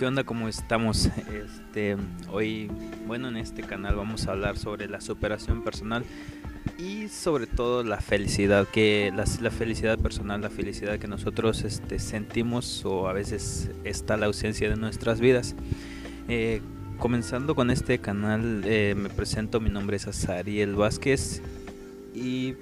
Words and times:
¿Qué 0.00 0.06
onda? 0.06 0.24
¿Cómo 0.24 0.48
estamos? 0.48 1.10
Este, 1.30 1.94
hoy, 2.32 2.70
bueno, 3.06 3.28
en 3.28 3.36
este 3.36 3.62
canal 3.62 3.96
vamos 3.96 4.26
a 4.26 4.30
hablar 4.30 4.56
sobre 4.56 4.88
la 4.88 5.02
superación 5.02 5.62
personal 5.62 6.06
y 6.78 7.08
sobre 7.08 7.46
todo 7.46 7.84
la 7.84 8.00
felicidad, 8.00 8.66
que 8.66 9.12
la, 9.14 9.26
la 9.42 9.50
felicidad 9.50 9.98
personal, 9.98 10.40
la 10.40 10.48
felicidad 10.48 10.98
que 10.98 11.06
nosotros 11.06 11.64
este, 11.64 11.98
sentimos 11.98 12.82
o 12.86 13.08
a 13.08 13.12
veces 13.12 13.72
está 13.84 14.16
la 14.16 14.24
ausencia 14.24 14.70
de 14.70 14.76
nuestras 14.76 15.20
vidas. 15.20 15.54
Eh, 16.28 16.62
comenzando 16.96 17.54
con 17.54 17.70
este 17.70 17.98
canal, 17.98 18.62
eh, 18.64 18.94
me 18.96 19.10
presento, 19.10 19.60
mi 19.60 19.68
nombre 19.68 19.98
es 19.98 20.06
Azariel 20.06 20.76
Vázquez 20.76 21.42
y, 22.14 22.54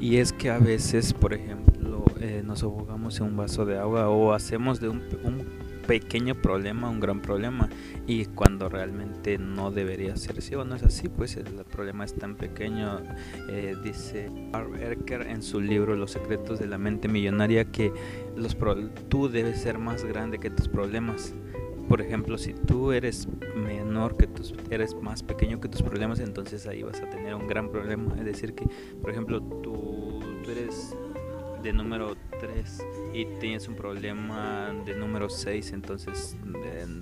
y 0.00 0.16
es 0.16 0.32
que 0.32 0.50
a 0.50 0.58
veces, 0.58 1.12
por 1.12 1.32
ejemplo, 1.32 2.04
eh, 2.18 2.42
nos 2.44 2.64
ahogamos 2.64 3.20
en 3.20 3.26
un 3.26 3.36
vaso 3.36 3.64
de 3.64 3.78
agua 3.78 4.08
o 4.08 4.32
hacemos 4.32 4.80
de 4.80 4.88
un, 4.88 5.00
un 5.22 5.65
pequeño 5.86 6.34
problema 6.34 6.90
un 6.90 7.00
gran 7.00 7.20
problema 7.20 7.68
y 8.06 8.26
cuando 8.26 8.68
realmente 8.68 9.38
no 9.38 9.70
debería 9.70 10.16
ser 10.16 10.38
así 10.38 10.54
o 10.54 10.64
no 10.64 10.74
es 10.74 10.82
así 10.82 11.08
pues 11.08 11.36
el 11.36 11.46
problema 11.64 12.04
es 12.04 12.14
tan 12.14 12.36
pequeño 12.36 13.00
eh, 13.48 13.74
dice 13.82 14.30
Art 14.52 14.74
Erker 14.80 15.22
en 15.22 15.42
su 15.42 15.60
libro 15.60 15.96
Los 15.96 16.12
secretos 16.12 16.58
de 16.58 16.66
la 16.66 16.78
mente 16.78 17.08
millonaria 17.08 17.64
que 17.66 17.92
los 18.36 18.56
tú 19.08 19.28
debes 19.28 19.60
ser 19.60 19.78
más 19.78 20.04
grande 20.04 20.38
que 20.38 20.50
tus 20.50 20.68
problemas 20.68 21.34
por 21.88 22.00
ejemplo, 22.00 22.36
si 22.36 22.52
tú 22.52 22.90
eres 22.90 23.28
menor 23.54 24.16
que 24.16 24.26
tus, 24.26 24.52
eres 24.70 24.94
más 24.94 25.22
pequeño 25.22 25.60
que 25.60 25.68
tus 25.68 25.82
problemas, 25.82 26.18
entonces 26.18 26.66
ahí 26.66 26.82
vas 26.82 27.00
a 27.00 27.08
tener 27.08 27.34
un 27.34 27.46
gran 27.46 27.70
problema. 27.70 28.14
Es 28.18 28.24
decir, 28.24 28.54
que, 28.54 28.66
por 29.00 29.10
ejemplo, 29.10 29.40
tú 29.40 30.20
eres 30.50 30.96
de 31.66 31.72
número 31.72 32.16
3 32.38 32.86
y 33.12 33.24
tienes 33.40 33.66
un 33.66 33.74
problema 33.74 34.72
de 34.84 34.94
número 34.94 35.28
6, 35.28 35.72
entonces 35.72 36.36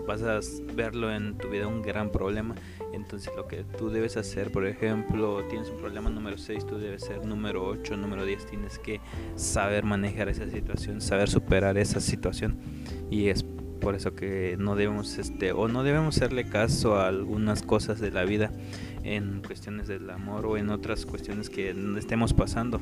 vas 0.07 0.23
a 0.23 0.41
verlo 0.75 1.12
en 1.12 1.37
tu 1.37 1.51
vida 1.51 1.67
un 1.67 1.83
gran 1.83 2.11
problema. 2.11 2.55
Entonces 2.95 3.31
lo 3.37 3.47
que 3.47 3.65
tú 3.77 3.91
debes 3.91 4.17
hacer, 4.17 4.51
por 4.51 4.67
ejemplo, 4.67 5.45
tienes 5.51 5.69
un 5.69 5.77
problema 5.77 6.09
número 6.09 6.39
6, 6.39 6.67
tú 6.67 6.79
debes 6.79 7.05
ser 7.05 7.27
número 7.27 7.67
8, 7.67 7.98
número 7.98 8.25
10, 8.25 8.47
tienes 8.47 8.79
que 8.79 9.01
saber 9.37 9.85
manejar 9.85 10.31
esa 10.31 10.48
situación, 10.48 11.03
saber 11.03 11.29
superar 11.29 11.77
esa 11.77 12.01
situación. 12.01 12.57
Y 13.11 13.29
es 13.29 13.45
por 13.83 13.95
eso 13.95 14.15
que 14.15 14.57
no 14.59 14.77
debemos 14.77 15.19
este 15.19 15.53
o 15.53 15.69
no 15.69 15.83
debemos 15.83 16.17
hacerle 16.17 16.48
caso 16.48 16.97
a 16.97 17.09
algunas 17.09 17.62
cosas 17.62 18.01
de 18.01 18.11
la 18.11 18.25
vida 18.25 18.51
en 19.03 19.42
cuestiones 19.42 19.89
del 19.89 20.09
amor 20.09 20.47
o 20.47 20.57
en 20.57 20.70
otras 20.70 21.05
cuestiones 21.05 21.51
que 21.51 21.77
estemos 21.98 22.33
pasando 22.33 22.81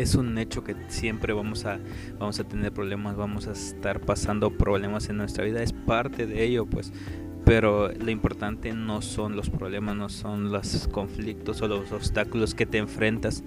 es 0.00 0.14
un 0.14 0.38
hecho 0.38 0.62
que 0.62 0.76
siempre 0.88 1.32
vamos 1.32 1.64
a, 1.64 1.80
vamos 2.18 2.38
a 2.38 2.44
tener 2.44 2.72
problemas, 2.72 3.16
vamos 3.16 3.48
a 3.48 3.52
estar 3.52 4.00
pasando 4.00 4.50
problemas 4.50 5.08
en 5.08 5.16
nuestra 5.16 5.44
vida, 5.44 5.62
es 5.62 5.72
parte 5.72 6.26
de 6.26 6.44
ello, 6.44 6.66
pues. 6.66 6.92
Pero 7.44 7.90
lo 7.90 8.10
importante 8.10 8.74
no 8.74 9.00
son 9.00 9.34
los 9.34 9.48
problemas, 9.48 9.96
no 9.96 10.10
son 10.10 10.52
los 10.52 10.86
conflictos 10.88 11.62
o 11.62 11.68
los 11.68 11.90
obstáculos 11.92 12.54
que 12.54 12.66
te 12.66 12.76
enfrentas. 12.76 13.42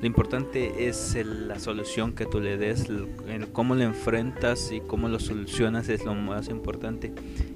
Lo 0.00 0.06
importante 0.06 0.88
es 0.88 1.14
la 1.24 1.58
solución 1.58 2.14
que 2.14 2.24
tú 2.24 2.40
le 2.40 2.56
des, 2.56 2.88
el, 2.88 3.48
cómo 3.52 3.74
lo 3.74 3.82
enfrentas 3.82 4.72
y 4.72 4.80
cómo 4.80 5.08
lo 5.08 5.20
solucionas 5.20 5.90
es 5.90 6.04
lo 6.04 6.14
más 6.14 6.48
importante. 6.48 7.12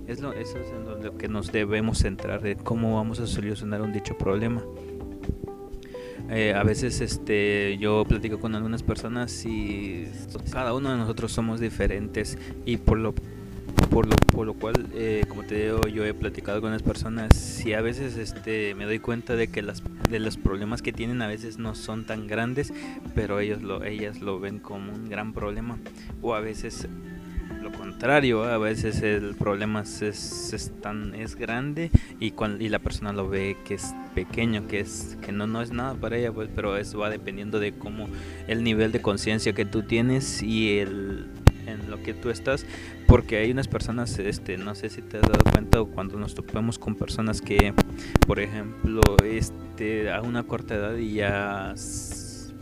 Es 0.07 0.21
lo, 0.21 0.35
eso 0.35 0.59
es 0.59 0.69
en 0.71 1.03
lo 1.03 1.17
que 1.17 1.29
nos 1.29 1.51
debemos 1.51 1.99
centrar, 1.99 2.43
de 2.43 2.57
cómo 2.57 2.97
vamos 2.97 3.19
a 3.21 3.27
solucionar 3.27 3.81
un 3.81 3.93
dicho 3.93 4.19
problema. 4.19 4.63
Eh, 6.29 6.55
a 6.55 6.65
veces 6.65 7.01
este, 7.01 7.79
yo 7.79 8.05
platico 8.05 8.41
con 8.41 8.55
algunas 8.55 8.83
personas 8.83 9.45
y 9.45 10.09
cada 10.51 10.75
uno 10.75 10.91
de 10.91 10.97
nosotros 10.97 11.31
somos 11.33 11.61
diferentes 11.61 12.37
y 12.65 12.79
por 12.79 12.99
lo, 12.99 13.15
por 13.91 14.07
lo, 14.07 14.17
por 14.17 14.47
lo 14.47 14.55
cual, 14.55 14.87
eh, 14.95 15.25
como 15.29 15.45
te 15.45 15.65
digo, 15.65 15.83
yo 15.87 16.05
he 16.05 16.15
platicado 16.15 16.61
con 16.61 16.73
las 16.73 16.83
personas 16.83 17.65
y 17.65 17.75
a 17.75 17.81
veces 17.81 18.17
este, 18.17 18.75
me 18.75 18.87
doy 18.87 18.99
cuenta 18.99 19.37
de 19.37 19.49
que 19.49 19.63
las, 19.63 19.83
de 20.11 20.19
los 20.19 20.37
problemas 20.37 20.83
que 20.83 20.93
tienen 20.93 21.23
a 21.23 21.29
veces 21.29 21.59
no 21.59 21.75
son 21.77 22.05
tan 22.05 22.27
grandes, 22.27 22.73
pero 23.15 23.39
ellos 23.39 23.63
lo, 23.63 23.85
ellas 23.85 24.21
lo 24.21 24.41
ven 24.41 24.59
como 24.59 24.93
un 24.93 25.09
gran 25.09 25.33
problema. 25.33 25.79
O 26.23 26.35
a 26.35 26.41
veces 26.41 26.89
lo 27.63 27.71
contrario, 27.73 28.45
a 28.45 28.59
veces 28.59 29.03
el 29.03 29.35
problema 29.35 29.83
es, 29.83 30.03
es, 30.03 30.73
tan, 30.83 31.15
es 31.15 31.37
grande 31.37 31.91
y, 32.19 32.33
cuando, 32.33 32.63
y 32.65 32.69
la 32.69 32.79
persona 32.79 33.13
lo 33.13 33.29
ve 33.29 33.57
que 33.65 33.75
es 33.75 33.95
pequeño, 34.17 34.67
que, 34.67 34.81
es, 34.81 35.19
que 35.21 35.31
no, 35.31 35.47
no 35.47 35.61
es 35.61 35.73
nada 35.73 35.93
para 35.95 36.17
ella, 36.17 36.33
pues, 36.33 36.49
pero 36.53 36.79
eso 36.79 36.99
va 36.99 37.11
dependiendo 37.11 37.61
de 37.61 37.73
cómo 37.73 38.09
el 38.49 38.65
nivel 38.65 38.91
de 38.91 39.03
conciencia 39.03 39.53
que 39.53 39.67
tú 39.67 39.83
tienes 39.83 40.43
y 40.43 40.79
el, 40.79 41.27
en 41.67 41.91
lo 41.91 42.03
que 42.03 42.15
tú 42.15 42.31
estás, 42.31 42.65
porque 43.07 43.37
hay 43.37 43.51
unas 43.51 43.69
personas, 43.69 44.19
este, 44.19 44.57
no 44.57 44.75
sé 44.75 44.89
si 44.89 45.03
te 45.03 45.19
has 45.19 45.23
dado 45.23 45.45
cuenta 45.53 45.83
o 45.83 45.87
cuando 45.89 46.19
nos 46.19 46.35
topamos 46.35 46.79
con 46.79 46.95
personas 46.95 47.43
que, 47.43 47.75
por 48.27 48.41
ejemplo, 48.41 49.03
este, 49.23 50.11
a 50.11 50.23
una 50.23 50.45
corta 50.45 50.75
edad 50.75 50.97
y 50.97 51.13
ya 51.13 51.75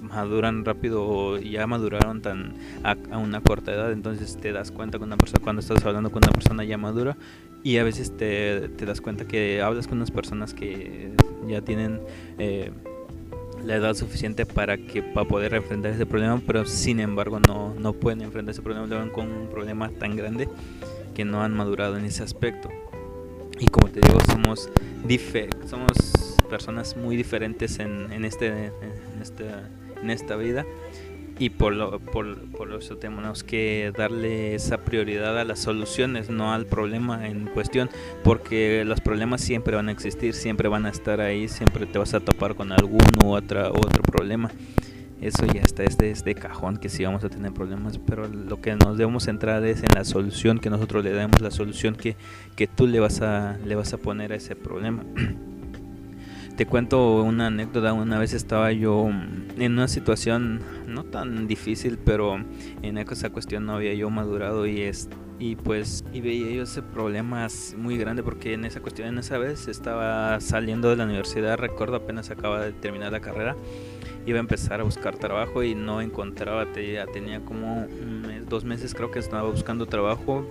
maduran 0.03 0.65
rápido 0.65 1.07
o 1.07 1.39
ya 1.39 1.69
maduraron 1.69 2.21
tan 2.21 2.55
a, 2.83 2.97
una 3.17 3.41
corta 3.41 3.73
edad, 3.73 3.93
entonces 3.93 4.37
te 4.37 4.51
das 4.51 4.73
cuenta 4.73 4.99
con 4.99 5.07
una 5.07 5.17
persona 5.17 5.41
cuando 5.43 5.61
estás 5.61 5.85
hablando 5.87 6.11
con 6.11 6.23
una 6.25 6.33
persona 6.33 6.65
ya 6.65 6.77
madura 6.79 7.17
y 7.65 7.79
a 7.79 7.83
veces 7.83 8.15
te, 8.17 8.69
das 8.69 9.01
cuenta 9.01 9.27
que 9.27 9.63
hablas 9.63 9.89
con 9.89 9.97
unas 9.97 10.11
personas 10.11 10.53
que 10.53 11.11
ya 11.49 11.63
tienen 11.63 11.99
eh, 12.39 12.71
la 13.65 13.77
edad 13.77 13.95
suficiente 13.95 14.45
para 14.45 14.77
que 14.77 15.03
para 15.03 15.27
poder 15.27 15.55
enfrentar 15.55 15.93
ese 15.93 16.05
problema, 16.05 16.43
pero 16.47 16.67
sin 16.67 17.01
embargo 17.01 17.41
no, 17.41 17.75
no 17.75 17.95
pueden 17.95 18.21
enfrentar 18.21 18.53
ese 18.53 18.61
problema, 18.61 19.11
con 19.13 19.33
un 19.33 19.49
problema 19.49 19.89
tan 19.89 20.15
grande 20.15 20.47
que 21.15 21.25
no 21.25 21.43
han 21.43 21.55
madurado 21.55 21.97
en 21.97 22.05
ese 22.05 22.23
aspecto. 22.23 22.69
Y 23.59 23.69
como 23.69 23.89
te 23.89 24.01
digo, 24.01 24.19
somos, 24.31 24.69
somos 25.67 25.93
personas 26.51 26.99
muy 26.99 27.17
diferentes 27.17 27.79
en, 27.79 28.13
en, 28.13 28.27
este, 28.27 28.49
en, 28.49 28.73
en 30.03 30.11
esta 30.11 30.37
vida 30.37 30.67
y 31.39 31.51
por, 31.51 31.75
lo, 31.75 31.99
por, 31.99 32.39
por 32.51 32.73
eso 32.73 32.97
tenemos 32.97 33.43
que 33.43 33.93
darle 33.97 34.55
esa 34.55 34.79
prioridad 34.79 35.39
a 35.39 35.45
las 35.45 35.59
soluciones, 35.59 36.31
no 36.31 36.53
al 36.53 36.67
problema 36.67 37.27
en 37.27 37.47
cuestión, 37.47 37.91
porque 38.23 38.85
los 38.85 39.01
problemas 39.01 39.41
siempre 39.41 39.75
van 39.75 39.89
a 39.89 39.93
existir, 39.93 40.35
siempre 40.35 40.69
van 40.69 40.87
a 40.87 40.91
estar 40.91 41.21
ahí, 41.21 41.49
siempre 41.49 41.87
te 41.87 41.99
vas 41.99 42.15
a 42.15 42.21
topar 42.21 42.55
con 42.55 42.73
algún 42.73 43.01
u 43.25 43.35
otra, 43.35 43.71
otro 43.71 44.03
problema. 44.03 44.51
Eso 45.21 45.47
ya 45.47 45.63
está, 45.63 45.85
es 45.85 45.97
de, 45.97 46.11
es 46.11 46.23
de 46.23 46.35
cajón 46.35 46.77
que 46.77 46.89
sí 46.89 47.05
vamos 47.05 47.25
a 47.25 47.31
tener 47.31 47.53
problemas, 47.53 47.99
pero 47.99 48.29
lo 48.29 48.61
que 48.61 48.77
nos 48.77 48.99
debemos 48.99 49.25
centrar 49.25 49.65
es 49.65 49.79
en 49.83 49.89
la 49.95 50.05
solución, 50.05 50.59
que 50.59 50.71
nosotros 50.71 51.03
le 51.03 51.13
demos 51.13 51.41
la 51.41 51.51
solución 51.51 51.95
que, 51.95 52.17
que 52.57 52.67
tú 52.67 52.87
le 52.87 53.01
vas, 53.01 53.23
a, 53.23 53.57
le 53.65 53.75
vas 53.75 53.93
a 53.95 53.97
poner 53.97 54.33
a 54.33 54.37
ese 54.37 54.55
problema. 54.55 55.03
Te 56.57 56.67
cuento 56.67 57.23
una 57.23 57.49
anécdota, 57.49 57.93
una 57.93 58.17
vez 58.21 58.33
estaba 58.33 58.71
yo 58.71 59.11
en 59.59 59.73
una 59.73 59.89
situación 59.89 60.61
no 60.87 61.03
tan 61.03 61.49
difícil, 61.49 61.99
pero 61.99 62.37
en 62.81 62.97
esa 62.97 63.31
cuestión 63.31 63.67
no 63.67 63.75
había 63.75 63.93
yo 63.95 64.09
madurado 64.09 64.65
y 64.65 64.83
es 64.83 65.09
y 65.41 65.57
pues 65.57 66.05
y 66.13 66.21
veía 66.21 66.53
yo 66.53 66.63
ese 66.63 66.81
problema 66.81 67.49
muy 67.77 67.99
grande 67.99 68.23
porque 68.23 68.53
en 68.53 68.65
esa 68.65 68.81
cuestión 68.81 69.09
en 69.09 69.19
esa 69.19 69.37
vez 69.37 69.67
estaba 69.67 70.41
saliendo 70.41 70.91
de 70.91 70.97
la 70.97 71.07
universidad, 71.07 71.59
recuerdo 71.59 71.97
apenas 71.97 72.31
acaba 72.31 72.65
de 72.65 72.73
terminar 72.73 73.11
la 73.11 73.21
carrera, 73.21 73.57
iba 74.25 74.39
a 74.39 74.41
empezar 74.41 74.81
a 74.81 74.85
buscar 74.85 75.17
trabajo 75.17 75.65
y 75.65 75.75
no 75.75 76.01
encontraba, 76.01 76.73
tenía 76.73 77.41
como 77.45 77.89
dos 78.49 78.65
meses 78.65 78.95
creo 78.95 79.11
que 79.11 79.19
estaba 79.19 79.51
buscando 79.51 79.87
trabajo, 79.87 80.47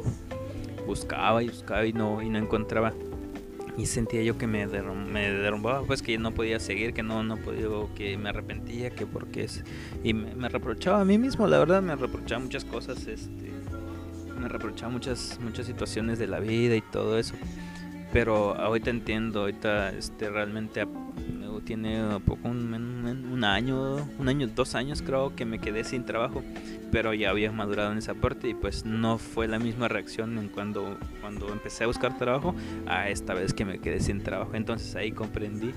buscaba 0.85 1.41
y 1.43 1.47
buscaba 1.47 1.85
y 1.85 1.93
no 1.93 2.21
y 2.21 2.27
no 2.27 2.39
encontraba 2.39 2.91
y 3.77 3.85
sentía 3.87 4.21
yo 4.21 4.37
que 4.37 4.47
me, 4.47 4.65
me 4.67 5.31
derrumbaba, 5.31 5.83
pues 5.83 6.01
que 6.01 6.17
no 6.17 6.33
podía 6.33 6.59
seguir, 6.59 6.93
que 6.93 7.03
no, 7.03 7.23
no 7.23 7.37
podía, 7.37 7.67
que 7.95 8.17
me 8.17 8.29
arrepentía, 8.29 8.91
que 8.91 9.05
porque 9.05 9.45
es... 9.45 9.63
Y 10.03 10.13
me, 10.13 10.49
reprochaba 10.49 11.01
a 11.01 11.05
mí 11.05 11.17
mismo, 11.17 11.47
la 11.47 11.59
verdad, 11.59 11.81
me 11.81 11.95
reprochaba 11.95 12.41
muchas 12.41 12.65
cosas, 12.65 13.07
este, 13.07 13.51
me 14.39 14.47
reprochaba 14.47 14.91
muchas, 14.91 15.39
muchas 15.41 15.65
situaciones 15.65 16.19
de 16.19 16.27
la 16.27 16.39
vida 16.39 16.75
y 16.75 16.81
todo 16.81 17.17
eso. 17.17 17.35
Pero 18.11 18.55
ahorita 18.55 18.91
entiendo, 18.91 19.41
ahorita 19.41 19.89
este, 19.89 20.29
realmente 20.29 20.85
tiene 21.65 22.19
poco, 22.25 22.47
un, 22.47 22.73
un, 22.73 23.43
año, 23.43 24.07
un 24.19 24.29
año, 24.29 24.47
dos 24.47 24.75
años 24.75 25.01
creo 25.01 25.35
que 25.35 25.45
me 25.45 25.59
quedé 25.59 25.83
sin 25.83 26.05
trabajo, 26.05 26.43
pero 26.93 27.11
ya 27.15 27.31
había 27.31 27.51
madurado 27.51 27.91
en 27.91 27.97
esa 27.97 28.13
parte 28.13 28.49
y 28.49 28.53
pues 28.53 28.85
no 28.85 29.17
fue 29.17 29.47
la 29.47 29.57
misma 29.57 29.87
reacción 29.87 30.37
en 30.37 30.47
cuando, 30.47 30.95
cuando 31.21 31.51
empecé 31.51 31.85
a 31.85 31.87
buscar 31.87 32.19
trabajo 32.19 32.53
a 32.85 33.09
esta 33.09 33.33
vez 33.33 33.51
que 33.51 33.65
me 33.65 33.79
quedé 33.79 33.99
sin 33.99 34.21
trabajo. 34.21 34.51
Entonces 34.53 34.95
ahí 34.95 35.11
comprendí 35.11 35.73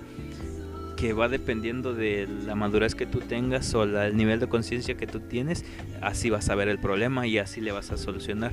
que 0.99 1.15
va 1.15 1.31
dependiendo 1.31 1.95
de 1.95 2.29
la 2.45 2.55
madurez 2.55 2.95
que 2.95 3.07
tú 3.07 3.21
tengas 3.21 3.75
o 3.75 3.85
el 3.85 4.15
nivel 4.15 4.41
de 4.41 4.47
conciencia 4.47 4.99
que 4.99 5.07
tú 5.07 5.21
tienes, 5.21 5.65
así 6.03 6.29
vas 6.29 6.51
a 6.51 6.55
ver 6.55 6.69
el 6.69 6.79
problema 6.79 7.27
y 7.27 7.39
así 7.39 7.63
le 7.63 7.73
vas 7.73 7.93
a 7.93 7.97
solucionar. 7.97 8.53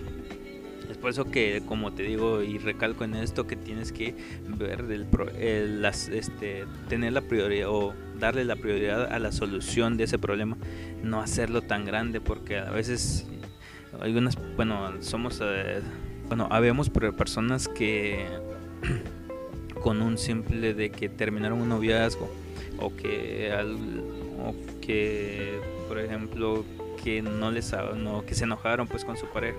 Por 1.03 1.09
eso 1.09 1.29
que, 1.29 1.61
como 1.67 1.91
te 1.91 2.03
digo 2.03 2.41
y 2.41 2.59
recalco 2.59 3.03
en 3.03 3.15
esto, 3.15 3.45
que 3.45 3.57
tienes 3.57 3.91
que 3.91 4.15
ver 4.57 4.85
el, 5.37 5.81
las, 5.81 6.07
este, 6.07 6.63
tener 6.87 7.11
la 7.11 7.19
prioridad 7.19 7.67
o 7.69 7.93
darle 8.17 8.45
la 8.45 8.55
prioridad 8.55 9.11
a 9.11 9.19
la 9.19 9.33
solución 9.33 9.97
de 9.97 10.05
ese 10.05 10.17
problema, 10.17 10.55
no 11.03 11.19
hacerlo 11.19 11.61
tan 11.61 11.83
grande, 11.83 12.21
porque 12.21 12.57
a 12.57 12.71
veces 12.71 13.27
algunas, 13.99 14.37
bueno, 14.55 14.93
somos, 15.01 15.41
eh, 15.43 15.81
bueno, 16.29 16.47
habemos 16.49 16.89
personas 16.89 17.67
que 17.67 18.25
con 19.83 20.01
un 20.01 20.17
simple 20.17 20.73
de 20.73 20.89
que 20.89 21.09
terminaron 21.09 21.59
un 21.59 21.67
noviazgo 21.67 22.31
o 22.79 22.95
que 22.95 23.51
o 24.39 24.55
que 24.79 25.59
por 25.89 25.99
ejemplo 25.99 26.63
que 27.03 27.21
no 27.21 27.51
les 27.51 27.73
no, 27.97 28.25
que 28.25 28.35
se 28.35 28.45
enojaron 28.45 28.87
pues 28.87 29.03
con 29.03 29.17
su 29.17 29.25
pareja 29.27 29.57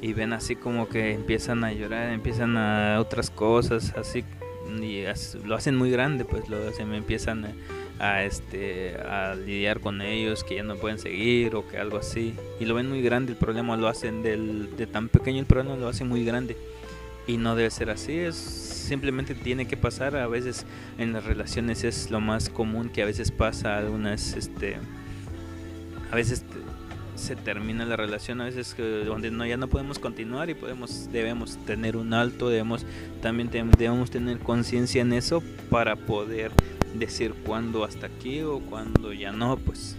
y 0.00 0.12
ven 0.12 0.32
así 0.32 0.56
como 0.56 0.88
que 0.88 1.12
empiezan 1.12 1.64
a 1.64 1.72
llorar, 1.72 2.10
empiezan 2.12 2.56
a 2.56 3.00
otras 3.00 3.30
cosas, 3.30 3.94
así 3.96 4.24
y 4.82 5.04
lo 5.46 5.54
hacen 5.54 5.76
muy 5.76 5.90
grande, 5.90 6.24
pues 6.24 6.48
lo 6.48 6.68
hacen, 6.68 6.92
empiezan 6.92 7.54
a, 7.98 8.22
este 8.22 8.96
a 8.96 9.34
lidiar 9.34 9.80
con 9.80 10.02
ellos 10.02 10.44
que 10.44 10.56
ya 10.56 10.62
no 10.62 10.76
pueden 10.76 10.98
seguir 10.98 11.56
o 11.56 11.66
que 11.66 11.78
algo 11.78 11.98
así 11.98 12.34
y 12.60 12.64
lo 12.64 12.74
ven 12.74 12.88
muy 12.88 13.02
grande 13.02 13.32
el 13.32 13.38
problema 13.38 13.76
lo 13.76 13.88
hacen 13.88 14.22
del, 14.22 14.76
de 14.76 14.86
tan 14.86 15.08
pequeño 15.08 15.40
el 15.40 15.46
problema 15.46 15.74
lo 15.74 15.88
hacen 15.88 16.08
muy 16.08 16.24
grande 16.24 16.56
y 17.26 17.38
no 17.38 17.56
debe 17.56 17.70
ser 17.70 17.90
así 17.90 18.16
es 18.16 18.36
simplemente 18.36 19.34
tiene 19.34 19.66
que 19.66 19.76
pasar 19.76 20.14
a 20.14 20.28
veces 20.28 20.64
en 20.96 21.12
las 21.12 21.24
relaciones 21.24 21.82
es 21.82 22.12
lo 22.12 22.20
más 22.20 22.50
común 22.50 22.88
que 22.88 23.02
a 23.02 23.04
veces 23.04 23.32
pasa 23.32 23.78
algunas 23.78 24.36
este 24.36 24.76
a 26.12 26.14
veces 26.14 26.44
se 27.18 27.36
termina 27.36 27.84
la 27.84 27.96
relación 27.96 28.40
a 28.40 28.44
veces 28.44 28.74
donde 29.04 29.30
no 29.30 29.44
ya 29.44 29.56
no 29.56 29.68
podemos 29.68 29.98
continuar 29.98 30.50
y 30.50 30.54
podemos 30.54 31.10
debemos 31.12 31.56
tener 31.66 31.96
un 31.96 32.14
alto 32.14 32.48
debemos 32.48 32.86
también 33.20 33.50
debemos 33.50 34.10
tener 34.10 34.38
conciencia 34.38 35.02
en 35.02 35.12
eso 35.12 35.42
para 35.70 35.96
poder 35.96 36.52
decir 36.94 37.34
cuándo 37.44 37.84
hasta 37.84 38.06
aquí 38.06 38.42
o 38.42 38.60
cuándo 38.60 39.12
ya 39.12 39.32
no 39.32 39.56
pues. 39.56 39.96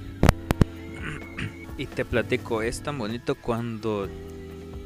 Y 1.77 1.85
te 1.85 2.03
platico 2.03 2.61
es 2.61 2.81
tan 2.81 2.97
bonito 2.97 3.35
cuando 3.35 4.09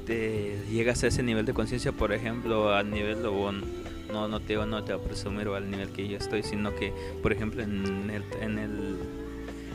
te 0.06 0.60
llegas 0.70 1.04
a 1.04 1.08
ese 1.08 1.24
nivel 1.24 1.46
de 1.46 1.54
conciencia 1.54 1.92
por 1.92 2.14
ejemplo 2.14 2.74
a 2.74 2.84
nivel 2.84 3.24
no 3.24 4.28
no 4.28 4.40
te 4.40 4.56
no 4.56 4.84
te 4.84 4.94
voy 4.94 5.04
a 5.04 5.08
presumir 5.08 5.48
al 5.48 5.72
nivel 5.72 5.90
que 5.90 6.08
yo 6.08 6.18
estoy 6.18 6.44
sino 6.44 6.76
que 6.76 6.94
por 7.22 7.32
ejemplo 7.32 7.64
en 7.64 8.10
el, 8.10 8.24
en 8.42 8.60
el 8.60 9.23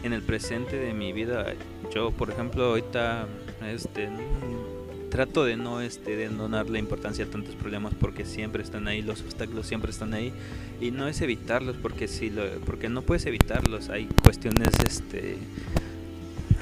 en 0.03 0.12
el 0.12 0.23
presente 0.23 0.79
de 0.79 0.95
mi 0.95 1.12
vida 1.12 1.55
yo 1.95 2.11
por 2.11 2.31
ejemplo 2.31 2.65
ahorita 2.65 3.27
este 3.67 4.09
trato 5.11 5.45
de 5.45 5.56
no 5.56 5.81
este 5.81 6.17
de 6.17 6.29
no 6.29 6.49
darle 6.49 6.79
importancia 6.79 7.25
a 7.25 7.29
tantos 7.29 7.55
problemas 7.55 7.95
porque 7.99 8.25
siempre 8.25 8.62
están 8.62 8.89
ahí 8.89 9.03
los 9.03 9.23
obstáculos 9.23 9.67
siempre 9.67 9.91
están 9.91 10.15
ahí 10.15 10.33
y 10.81 10.91
no 10.91 11.09
es 11.09 11.21
evitarlos 11.21 11.77
porque 11.77 12.09
si 12.09 12.31
lo 12.31 12.45
porque 12.65 12.89
no 12.89 13.03
puedes 13.03 13.27
evitarlos. 13.27 13.89
Hay 13.89 14.09
cuestiones 14.23 14.69
este 14.87 15.37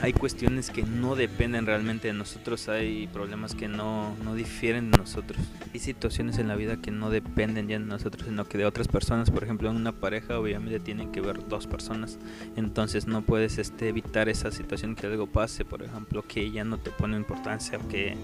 hay 0.02 0.12
cuestiones 0.12 0.70
que 0.70 0.82
no 0.82 1.16
dependen 1.16 1.64
realmente 1.64 2.08
de 2.08 2.14
nosotros, 2.14 2.68
hay 2.68 3.06
problemas 3.06 3.54
que 3.54 3.66
no, 3.66 4.14
no 4.22 4.34
difieren 4.34 4.90
de 4.90 4.98
nosotros. 4.98 5.40
Hay 5.72 5.80
situaciones 5.80 6.38
en 6.38 6.48
la 6.48 6.56
vida 6.56 6.76
que 6.76 6.90
no 6.90 7.10
dependen 7.10 7.66
ya 7.66 7.78
de 7.78 7.84
nosotros, 7.84 8.26
sino 8.26 8.44
que 8.44 8.58
de 8.58 8.66
otras 8.66 8.88
personas. 8.88 9.30
Por 9.30 9.44
ejemplo, 9.44 9.70
en 9.70 9.76
una 9.76 9.92
pareja 9.92 10.38
obviamente 10.38 10.80
tienen 10.80 11.12
que 11.12 11.20
ver 11.20 11.48
dos 11.48 11.66
personas. 11.66 12.18
Entonces 12.56 13.06
no 13.06 13.22
puedes 13.22 13.58
este, 13.58 13.88
evitar 13.88 14.28
esa 14.28 14.50
situación 14.50 14.96
que 14.96 15.06
algo 15.06 15.26
pase, 15.26 15.64
por 15.64 15.82
ejemplo, 15.82 16.22
que 16.22 16.42
ella 16.42 16.64
no 16.64 16.78
te 16.78 16.90
pone 16.90 17.16
importancia 17.16 17.78
o 17.78 17.88
que, 17.88 18.16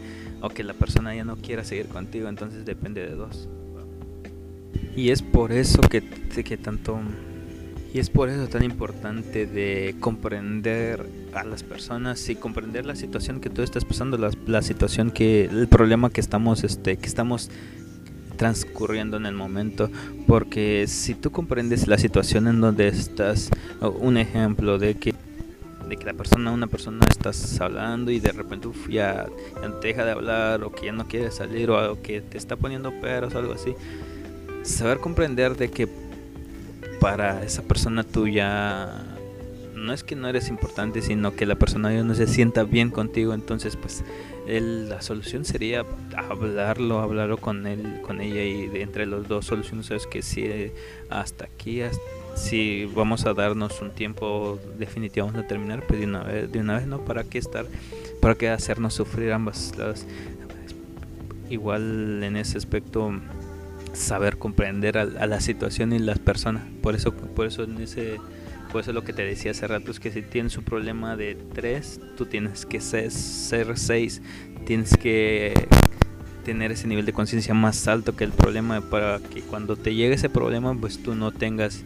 o 0.43 0.51
que 0.51 0.65
la 0.65 0.75
persona 0.75 1.15
ya 1.15 1.25
no 1.25 1.37
quiera 1.37 1.65
seguir 1.65 1.89
contigo. 1.89 2.29
Entonces 2.29 2.67
depende 2.67 3.01
de 3.01 3.15
dos. 3.15 3.49
Y 4.95 5.11
es 5.11 5.23
por 5.23 5.53
eso 5.53 5.81
que, 5.81 6.03
que 6.03 6.57
tanto 6.59 7.01
y 7.95 7.99
es 7.99 8.09
por 8.09 8.31
eso 8.31 8.49
tan 8.49 8.65
importante 8.65 9.47
de 9.47 9.95
comprender 10.01 11.07
a 11.35 11.45
las 11.45 11.63
personas 11.63 12.27
y 12.31 12.37
comprender 12.37 12.87
la 12.87 12.97
situación 12.97 13.41
que 13.41 13.51
tú 13.51 13.63
estás 13.63 13.85
pasando, 13.85 14.17
la, 14.17 14.31
la 14.47 14.63
situación 14.63 15.11
que, 15.11 15.45
el 15.45 15.69
problema 15.69 16.09
que 16.09 16.21
estamos, 16.21 16.65
este, 16.65 16.97
que 16.97 17.07
estamos 17.07 17.51
transcurriendo 18.37 19.19
en 19.19 19.27
el 19.27 19.35
momento. 19.35 19.91
Porque 20.27 20.87
si 20.89 21.15
tú 21.15 21.31
comprendes 21.31 21.87
la 21.87 21.99
situación 21.99 22.49
en 22.49 22.63
donde 22.63 22.89
estás 22.89 23.51
un 23.81 24.17
ejemplo 24.17 24.79
de 24.79 24.95
que 24.95 25.15
de 25.89 25.97
que 25.97 26.07
la 26.07 26.15
persona 26.15 26.53
una 26.53 26.69
persona 26.69 27.05
estás 27.11 27.61
hablando 27.61 28.11
y 28.11 28.21
de 28.21 28.33
repente 28.33 28.69
ya, 28.89 29.27
ya, 29.61 29.81
te 29.81 29.89
deja 29.89 30.05
de 30.05 30.13
hablar 30.13 30.63
o 30.63 30.73
que 30.73 30.87
ya 30.87 30.93
no 30.93 31.07
quiere 31.07 31.31
salir 31.31 31.71
o, 31.71 31.93
o 31.93 32.01
que 32.01 32.21
te 32.21 32.39
está 32.39 32.57
poniendo 32.57 32.93
peros 33.01 33.35
o 33.35 33.39
algo 33.39 33.53
así 33.53 33.75
saber 34.63 34.99
comprender 34.99 35.57
de 35.57 35.71
que 35.71 35.89
para 37.03 37.43
esa 37.43 37.63
persona 37.63 38.05
tuya 38.05 38.89
no 39.75 39.93
es 39.93 40.05
que 40.05 40.15
no 40.15 40.29
eres 40.29 40.49
importante, 40.49 41.03
sino 41.03 41.35
que 41.35 41.47
la 41.47 41.57
persona 41.57 41.93
ya 41.93 42.05
no 42.05 42.15
se 42.15 42.29
sienta 42.29 42.63
bien 42.63 42.91
contigo, 42.91 43.35
entonces 43.35 43.75
pues 43.75 44.05
la 44.47 45.03
solución 45.03 45.45
sería 45.45 45.85
hablarlo, 46.17 47.01
hablarlo 47.01 47.39
con 47.39 47.67
él, 47.67 48.01
con 48.03 48.21
ella 48.21 48.45
y 48.45 48.71
entre 48.81 49.07
los 49.07 49.27
dos 49.27 49.47
soluciones 49.47 49.91
es 49.91 50.07
que 50.07 50.23
si 50.23 50.49
hasta 51.11 51.47
aquí, 51.47 51.81
si 52.37 52.85
vamos 52.95 53.27
a 53.27 53.35
darnos 53.35 53.83
un 53.83 53.91
tiempo 53.91 54.61
definitivo, 54.79 55.27
vamos 55.27 55.43
a 55.43 55.49
terminar, 55.49 55.83
pues 55.89 55.99
de 55.99 56.07
una 56.07 56.23
vez, 56.23 56.53
de 56.53 56.61
una 56.61 56.77
vez 56.77 56.87
no, 56.87 57.05
para 57.05 57.25
qué 57.25 57.39
estar, 57.39 57.67
para 58.21 58.37
qué 58.37 58.49
hacernos 58.49 58.95
sufrir 58.95 59.33
ambas 59.33 59.77
lados. 59.77 60.07
Igual 61.51 62.23
en 62.23 62.37
ese 62.37 62.59
aspecto 62.59 63.13
saber 63.93 64.39
comprender 64.39 64.99
a, 64.99 65.05
la 65.05 65.41
situación 65.41 65.93
y 65.93 65.99
las 65.99 66.19
personas. 66.19 66.65
Por 66.83 66.95
eso, 66.95 67.13
por 67.13 67.47
eso 67.47 67.65
en 67.65 67.79
ese, 67.81 68.19
por 68.71 68.81
eso 68.81 68.93
lo 68.93 69.05
que 69.05 69.13
te 69.13 69.25
decía 69.25 69.51
hace 69.51 69.67
rato 69.67 69.91
es 69.91 70.01
que 70.01 70.11
si 70.11 70.23
tienes 70.23 70.57
un 70.57 70.65
problema 70.65 71.17
de 71.17 71.37
3, 71.55 72.01
tú 72.17 72.27
tienes 72.27 72.67
que 72.67 72.81
ser 72.81 73.11
6, 73.11 74.23
tienes 74.67 74.97
que 74.97 75.69
tener 76.45 76.73
ese 76.73 76.89
nivel 76.89 77.07
de 77.07 77.13
conciencia 77.13 77.55
más 77.55 77.87
alto 77.87 78.17
que 78.17 78.25
el 78.25 78.33
problema 78.33 78.81
para 78.81 79.21
que 79.21 79.43
cuando 79.43 79.77
te 79.77 79.95
llegue 79.95 80.15
ese 80.15 80.29
problema 80.29 80.75
pues 80.75 81.01
tú 81.01 81.15
no 81.15 81.31
tengas 81.31 81.85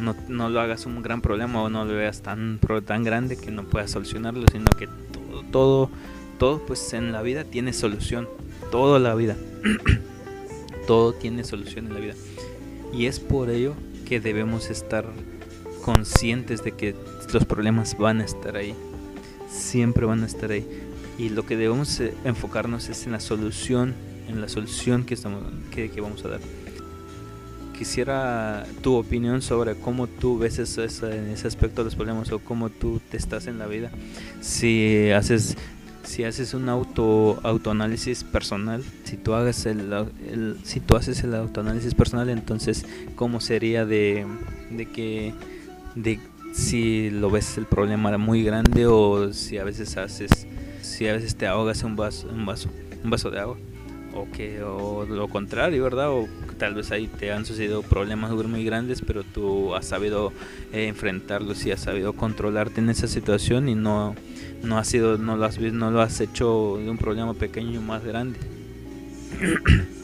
no, 0.00 0.16
no 0.26 0.48
lo 0.48 0.60
hagas 0.62 0.86
un 0.86 1.02
gran 1.02 1.20
problema 1.20 1.62
o 1.62 1.68
no 1.68 1.84
lo 1.84 1.92
veas 1.92 2.22
tan 2.22 2.58
tan 2.86 3.04
grande 3.04 3.36
que 3.36 3.50
no 3.50 3.64
puedas 3.64 3.90
solucionarlo 3.90 4.46
sino 4.50 4.64
que 4.78 4.86
todo 4.86 5.42
todo 5.52 5.90
todo 6.38 6.64
pues 6.66 6.92
en 6.92 7.12
la 7.12 7.22
vida 7.22 7.44
tiene 7.44 7.72
solución. 7.72 8.28
Toda 8.70 8.98
la 8.98 9.14
vida 9.14 9.36
todo 10.86 11.12
tiene 11.12 11.44
solución 11.44 11.86
en 11.86 11.94
la 11.94 12.00
vida. 12.00 12.14
Y 12.92 13.06
es 13.06 13.20
por 13.20 13.50
ello 13.50 13.74
que 14.06 14.20
debemos 14.20 14.70
estar 14.70 15.06
conscientes 15.82 16.62
de 16.62 16.72
que 16.72 16.94
los 17.32 17.44
problemas 17.44 17.98
van 17.98 18.20
a 18.20 18.24
estar 18.24 18.56
ahí. 18.56 18.74
Siempre 19.50 20.06
van 20.06 20.22
a 20.22 20.26
estar 20.26 20.50
ahí. 20.50 20.66
Y 21.18 21.28
lo 21.28 21.46
que 21.46 21.56
debemos 21.56 22.00
eh, 22.00 22.14
enfocarnos 22.24 22.88
es 22.88 23.06
en 23.06 23.12
la 23.12 23.20
solución, 23.20 23.94
en 24.28 24.40
la 24.40 24.48
solución 24.48 25.04
que, 25.04 25.14
estamos, 25.14 25.42
que, 25.70 25.88
vamos 26.00 26.24
a 26.24 26.28
dar. 26.28 26.40
Quisiera 27.76 28.66
tu 28.82 28.94
opinión 28.94 29.42
sobre 29.42 29.74
cómo 29.74 30.06
tú 30.06 30.38
ves 30.38 30.58
eso, 30.58 30.82
en 30.82 31.28
ese 31.28 31.48
aspecto 31.48 31.82
de 31.82 31.86
los 31.86 31.96
problemas 31.96 32.30
o 32.30 32.38
cómo 32.38 32.70
tú 32.70 33.00
te 33.10 33.16
estás 33.16 33.46
en 33.46 33.58
la 33.58 33.66
vida. 33.66 33.90
Si 34.40 35.10
haces 35.10 35.56
si 36.04 36.24
haces 36.24 36.54
un 36.54 36.68
auto 36.68 37.40
autoanálisis 37.42 38.24
personal, 38.24 38.82
si 39.04 39.16
tú 39.16 39.34
hagas 39.34 39.66
el, 39.66 40.58
si 40.62 40.80
tú 40.80 40.96
haces 40.96 41.24
el 41.24 41.34
autoanálisis 41.34 41.94
personal, 41.94 42.28
entonces 42.28 42.86
cómo 43.16 43.40
sería 43.40 43.84
de, 43.84 44.26
de 44.70 44.86
que 44.86 45.34
de 45.94 46.20
si 46.52 47.10
lo 47.10 47.30
ves 47.30 47.58
el 47.58 47.66
problema 47.66 48.16
muy 48.18 48.44
grande 48.44 48.86
o 48.86 49.32
si 49.32 49.58
a 49.58 49.64
veces 49.64 49.96
haces 49.96 50.46
si 50.82 51.08
a 51.08 51.14
veces 51.14 51.34
te 51.34 51.46
ahogas 51.46 51.82
un 51.82 51.96
vaso 51.96 52.28
un 52.28 52.46
vaso 52.46 52.68
un 53.02 53.10
vaso 53.10 53.30
de 53.30 53.40
agua 53.40 53.56
o 54.14 54.30
que 54.30 54.62
o 54.62 55.04
lo 55.04 55.28
contrario, 55.28 55.82
¿verdad? 55.82 56.10
O 56.10 56.28
tal 56.64 56.72
vez 56.72 56.90
ahí 56.92 57.08
te 57.08 57.30
han 57.30 57.44
sucedido 57.44 57.82
problemas 57.82 58.30
muy 58.30 58.64
grandes, 58.64 59.02
pero 59.06 59.22
tú 59.22 59.74
has 59.74 59.84
sabido 59.84 60.32
eh, 60.72 60.86
enfrentarlos 60.86 61.66
y 61.66 61.72
has 61.72 61.80
sabido 61.80 62.14
controlarte 62.14 62.80
en 62.80 62.88
esa 62.88 63.06
situación 63.06 63.68
y 63.68 63.74
no 63.74 64.16
no 64.62 64.78
ha 64.78 64.84
sido 64.84 65.18
no 65.18 65.36
lo 65.36 65.44
has 65.44 65.60
no 65.60 65.90
lo 65.90 66.00
has 66.00 66.22
hecho 66.22 66.78
de 66.78 66.88
un 66.88 66.96
problema 66.96 67.34
pequeño 67.34 67.82
más 67.82 68.02
grande. 68.02 68.38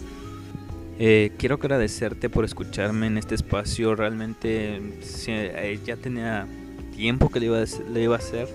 Eh, 1.02 1.33
quiero 1.38 1.55
agradecerte 1.55 2.29
por 2.29 2.45
escucharme 2.45 3.07
en 3.07 3.17
este 3.17 3.35
espacio. 3.35 3.95
Realmente 3.95 4.83
eh, 5.29 5.81
ya 5.83 5.97
tenía 5.97 6.47
tiempo 6.95 7.31
que 7.31 7.40
le 7.40 7.47
iba 7.47 7.57
a, 7.59 7.64
le 7.90 8.02
iba 8.02 8.17
a 8.17 8.19
hacer 8.19 8.49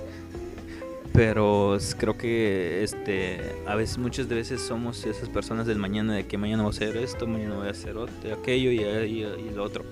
pero 1.15 1.77
creo 1.97 2.17
que 2.17 2.83
este 2.83 3.39
a 3.65 3.75
veces 3.75 3.97
muchas 3.97 4.27
veces 4.27 4.59
somos 4.59 5.05
esas 5.05 5.29
personas 5.29 5.65
del 5.65 5.79
mañana 5.79 6.13
de 6.13 6.27
que 6.27 6.37
mañana 6.37 6.63
voy 6.63 6.73
a 6.73 6.75
hacer 6.75 6.97
esto 6.97 7.25
mañana 7.25 7.55
voy 7.55 7.67
a 7.67 7.71
hacer 7.71 7.95
otro, 7.95 8.33
aquello 8.33 8.69
y, 8.69 8.81
y, 8.81 9.49
lo 9.55 9.63
otro. 9.63 9.85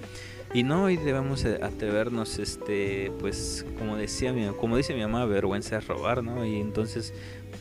Y 0.54 0.64
no 0.64 0.84
hoy 0.84 0.98
debemos 0.98 1.46
atrevernos 1.46 2.40
este 2.40 3.12
pues 3.20 3.66
como 3.80 3.96
decía 3.96 4.34
mi, 4.34 4.48
como 4.60 4.76
dice 4.76 4.94
mi 4.94 5.02
mamá 5.02 5.26
vergüenza 5.26 5.78
es 5.78 5.88
robar 5.88 6.24
no 6.24 6.46
y 6.46 6.60
entonces 6.60 7.14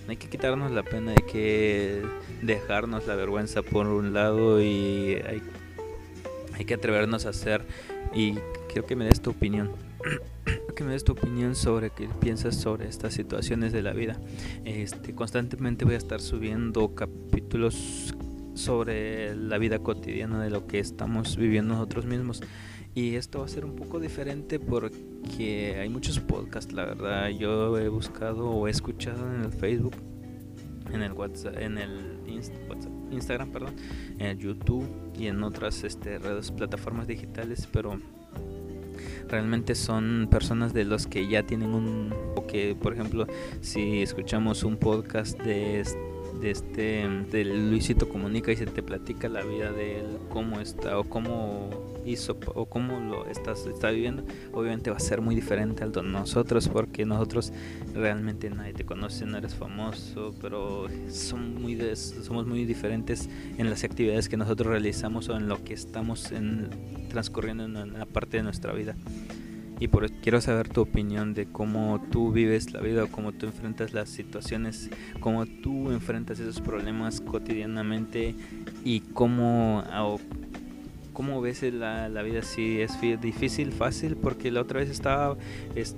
hay 0.08 0.16
que 0.16 0.28
quitarnos 0.28 0.72
la 0.72 0.82
pena 0.82 1.12
hay 1.12 1.24
que 1.24 2.02
dejarnos 2.42 3.06
la 3.06 3.14
vergüenza 3.14 3.62
por 3.62 3.86
un 3.86 4.12
lado 4.12 4.60
y 4.60 5.22
hay, 5.24 5.40
hay 6.54 6.64
que 6.64 6.74
atrevernos 6.74 7.26
a 7.26 7.28
hacer. 7.28 7.62
Y 8.12 8.34
quiero 8.66 8.86
que 8.86 8.96
me 8.96 9.04
des 9.04 9.22
tu 9.22 9.30
opinión 9.30 9.70
que 10.74 10.84
me 10.84 10.92
des 10.92 11.04
tu 11.04 11.12
opinión 11.12 11.54
sobre 11.54 11.90
qué 11.90 12.08
piensas 12.20 12.56
sobre 12.56 12.88
estas 12.88 13.14
situaciones 13.14 13.72
de 13.72 13.82
la 13.82 13.92
vida. 13.92 14.18
Este, 14.64 15.14
constantemente 15.14 15.84
voy 15.84 15.94
a 15.94 15.98
estar 15.98 16.20
subiendo 16.20 16.94
capítulos 16.94 18.14
sobre 18.54 19.34
la 19.34 19.58
vida 19.58 19.78
cotidiana 19.78 20.42
de 20.42 20.50
lo 20.50 20.66
que 20.66 20.78
estamos 20.78 21.36
viviendo 21.36 21.74
nosotros 21.74 22.06
mismos. 22.06 22.42
Y 22.94 23.14
esto 23.14 23.38
va 23.38 23.46
a 23.46 23.48
ser 23.48 23.64
un 23.64 23.74
poco 23.74 24.00
diferente 24.00 24.58
porque 24.60 25.78
hay 25.80 25.88
muchos 25.88 26.20
podcasts, 26.20 26.72
la 26.72 26.84
verdad. 26.84 27.28
Yo 27.30 27.78
he 27.78 27.88
buscado 27.88 28.50
o 28.50 28.68
he 28.68 28.70
escuchado 28.70 29.34
en 29.34 29.42
el 29.42 29.52
Facebook, 29.52 29.94
en 30.92 31.02
el 31.02 31.12
WhatsApp, 31.12 31.56
en 31.58 31.78
el 31.78 32.18
Instagram, 33.10 33.50
perdón, 33.50 33.76
en 34.18 34.26
el 34.26 34.38
YouTube 34.38 34.86
y 35.18 35.26
en 35.26 35.42
otras 35.42 35.84
este, 35.84 36.18
redes, 36.18 36.50
plataformas 36.50 37.06
digitales, 37.06 37.66
pero 37.72 37.98
realmente 39.28 39.74
son 39.74 40.28
personas 40.30 40.72
de 40.72 40.84
los 40.84 41.06
que 41.06 41.28
ya 41.28 41.42
tienen 41.44 41.74
un 41.74 42.14
o 42.34 42.46
que 42.46 42.76
por 42.80 42.92
ejemplo 42.92 43.26
si 43.60 44.02
escuchamos 44.02 44.64
un 44.64 44.76
podcast 44.76 45.38
de 45.40 45.80
de 46.40 46.50
este 46.50 47.08
de 47.30 47.44
Luisito 47.44 48.08
comunica 48.08 48.52
y 48.52 48.56
se 48.56 48.66
te 48.66 48.82
platica 48.82 49.28
la 49.28 49.42
vida 49.42 49.72
de 49.72 50.00
él 50.00 50.18
cómo 50.30 50.60
está 50.60 50.98
o 50.98 51.04
cómo 51.04 51.70
hizo 52.04 52.36
o 52.54 52.66
cómo 52.66 52.98
lo 53.00 53.26
estás 53.26 53.66
está 53.66 53.90
viviendo 53.90 54.24
obviamente 54.52 54.90
va 54.90 54.96
a 54.96 55.00
ser 55.00 55.20
muy 55.20 55.34
diferente 55.34 55.84
al 55.84 55.92
de 55.92 56.02
nosotros 56.02 56.68
porque 56.68 57.04
nosotros 57.04 57.52
realmente 57.94 58.50
nadie 58.50 58.72
te 58.72 58.84
conoce 58.84 59.24
no 59.24 59.38
eres 59.38 59.54
famoso 59.54 60.34
pero 60.40 60.86
son 61.08 61.62
muy 61.62 61.78
somos 61.96 62.46
muy 62.46 62.64
diferentes 62.64 63.28
en 63.58 63.70
las 63.70 63.84
actividades 63.84 64.28
que 64.28 64.36
nosotros 64.36 64.68
realizamos 64.68 65.28
o 65.28 65.36
en 65.36 65.48
lo 65.48 65.62
que 65.62 65.74
estamos 65.74 66.32
en, 66.32 66.70
transcurriendo 67.08 67.64
en 67.64 67.76
una 67.76 68.06
parte 68.06 68.38
de 68.38 68.42
nuestra 68.42 68.72
vida 68.72 68.96
y 69.82 69.88
por 69.88 70.08
quiero 70.12 70.40
saber 70.40 70.68
tu 70.68 70.80
opinión 70.80 71.34
de 71.34 71.46
cómo 71.46 72.00
tú 72.12 72.30
vives 72.30 72.72
la 72.72 72.80
vida 72.80 73.04
cómo 73.10 73.32
tú 73.32 73.46
enfrentas 73.46 73.92
las 73.92 74.08
situaciones, 74.08 74.90
cómo 75.18 75.44
tú 75.44 75.90
enfrentas 75.90 76.38
esos 76.38 76.60
problemas 76.60 77.20
cotidianamente 77.20 78.36
y 78.84 79.00
cómo, 79.00 79.82
cómo 81.12 81.40
ves 81.40 81.64
la, 81.64 82.08
la, 82.08 82.22
vida. 82.22 82.42
Si 82.42 82.80
es 82.80 82.92
difícil, 83.20 83.72
fácil, 83.72 84.14
porque 84.14 84.52
la 84.52 84.60
otra 84.60 84.78
vez 84.78 84.88
estaba, 84.88 85.36
es, 85.74 85.96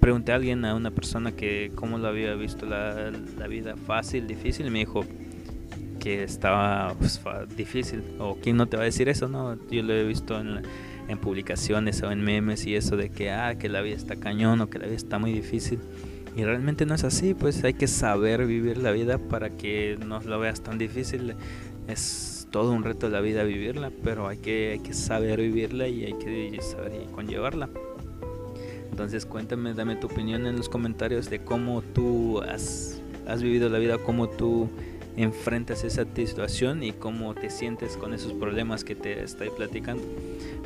pregunté 0.00 0.32
a 0.32 0.36
alguien, 0.36 0.64
a 0.64 0.74
una 0.74 0.90
persona 0.90 1.32
que 1.32 1.72
cómo 1.74 1.98
lo 1.98 2.08
había 2.08 2.34
visto 2.36 2.64
la, 2.64 3.10
la 3.10 3.46
vida 3.48 3.76
fácil, 3.76 4.26
difícil, 4.26 4.68
y 4.68 4.70
me 4.70 4.78
dijo 4.78 5.04
que 6.00 6.22
estaba 6.22 6.94
pues, 6.94 7.20
difícil, 7.54 8.02
o 8.18 8.38
quién 8.42 8.56
no 8.56 8.66
te 8.66 8.78
va 8.78 8.84
a 8.84 8.86
decir 8.86 9.10
eso, 9.10 9.28
no, 9.28 9.58
yo 9.70 9.82
lo 9.82 9.92
he 9.92 10.04
visto 10.04 10.40
en 10.40 10.54
la, 10.54 10.62
en 11.08 11.18
publicaciones 11.18 12.02
o 12.02 12.10
en 12.10 12.22
memes 12.22 12.66
y 12.66 12.76
eso 12.76 12.96
de 12.96 13.10
que, 13.10 13.30
ah, 13.30 13.56
que 13.56 13.68
la 13.68 13.80
vida 13.82 13.96
está 13.96 14.16
cañón 14.16 14.60
o 14.60 14.70
que 14.70 14.78
la 14.78 14.86
vida 14.86 14.96
está 14.96 15.18
muy 15.18 15.32
difícil. 15.32 15.78
Y 16.36 16.44
realmente 16.44 16.84
no 16.84 16.94
es 16.94 17.04
así, 17.04 17.34
pues 17.34 17.62
hay 17.62 17.74
que 17.74 17.86
saber 17.86 18.46
vivir 18.46 18.78
la 18.78 18.90
vida 18.90 19.18
para 19.18 19.50
que 19.50 19.96
no 20.04 20.20
lo 20.20 20.40
veas 20.40 20.62
tan 20.62 20.78
difícil. 20.78 21.34
Es 21.86 22.48
todo 22.50 22.72
un 22.72 22.82
reto 22.82 23.08
la 23.08 23.20
vida 23.20 23.44
vivirla, 23.44 23.92
pero 24.02 24.28
hay 24.28 24.38
que, 24.38 24.72
hay 24.72 24.78
que 24.80 24.94
saber 24.94 25.40
vivirla 25.40 25.86
y 25.86 26.04
hay 26.04 26.14
que 26.14 26.58
saber 26.60 27.06
conllevarla. 27.12 27.68
Entonces 28.90 29.26
cuéntame, 29.26 29.74
dame 29.74 29.96
tu 29.96 30.06
opinión 30.06 30.46
en 30.46 30.56
los 30.56 30.68
comentarios 30.68 31.28
de 31.30 31.40
cómo 31.40 31.82
tú 31.82 32.40
has, 32.42 33.00
has 33.26 33.42
vivido 33.42 33.68
la 33.68 33.78
vida, 33.78 33.98
cómo 33.98 34.28
tú 34.28 34.70
enfrentas 35.16 35.84
esa 35.84 36.04
situación 36.14 36.82
y 36.82 36.92
cómo 36.92 37.34
te 37.34 37.50
sientes 37.50 37.96
con 37.96 38.14
esos 38.14 38.32
problemas 38.32 38.84
que 38.84 38.94
te 38.94 39.22
estoy 39.22 39.50
platicando. 39.50 40.02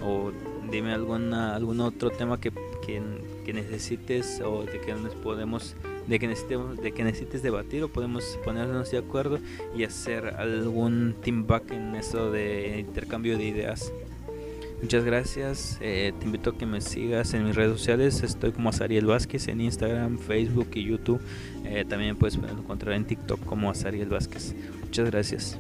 O 0.03 0.33
dime 0.71 0.93
alguna, 0.93 1.55
algún 1.55 1.81
otro 1.81 2.11
tema 2.11 2.41
que, 2.41 2.53
que, 2.85 3.53
necesites 3.53 4.41
o 4.43 4.65
de 4.65 4.81
que 4.81 4.93
nos 4.93 5.15
podemos 5.15 5.75
de 6.07 6.19
necesitemos 6.19 6.79
de 6.79 6.93
que 6.93 7.05
necesites 7.05 7.43
debatir 7.43 7.83
o 7.83 7.89
podemos 7.89 8.39
ponernos 8.45 8.91
de 8.91 8.99
acuerdo 8.99 9.41
y 9.77 9.85
hacer 9.85 10.27
algún 10.37 11.15
team 11.23 11.47
back 11.47 11.71
en 11.71 11.95
eso 11.95 12.31
de 12.31 12.79
intercambio 12.79 13.37
de 13.37 13.45
ideas. 13.45 13.93
Muchas 14.81 15.05
gracias. 15.05 15.79
Eh, 15.81 16.13
te 16.19 16.27
invito 16.27 16.51
a 16.51 16.59
que 16.59 16.65
me 16.65 16.81
sigas 16.81 17.35
en 17.35 17.45
mis 17.45 17.57
redes 17.57 17.73
sociales. 17.79 18.23
Estoy 18.23 18.53
como 18.53 18.69
Azariel 18.69 19.07
Vázquez 19.07 19.49
en 19.49 19.61
Instagram, 19.61 20.19
Facebook 20.19 20.69
y 20.75 20.85
YouTube. 20.85 21.21
Eh, 21.65 21.85
también 21.89 22.17
puedes 22.17 22.37
encontrar 22.37 22.95
en 22.95 23.05
TikTok 23.05 23.45
como 23.45 23.71
Azariel 23.71 24.09
Vázquez. 24.09 24.55
Muchas 24.81 25.11
gracias. 25.11 25.59